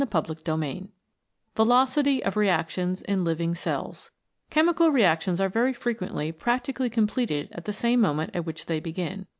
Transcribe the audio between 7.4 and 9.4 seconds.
at the same moment at which they begin.